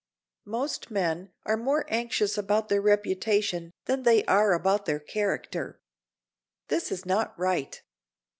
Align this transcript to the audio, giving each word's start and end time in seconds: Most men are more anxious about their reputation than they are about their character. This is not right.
Most 0.47 0.89
men 0.89 1.31
are 1.45 1.55
more 1.55 1.85
anxious 1.87 2.35
about 2.35 2.69
their 2.69 2.81
reputation 2.81 3.71
than 3.85 4.01
they 4.01 4.25
are 4.25 4.51
about 4.53 4.87
their 4.87 4.99
character. 4.99 5.79
This 6.69 6.91
is 6.91 7.05
not 7.05 7.37
right. 7.37 7.79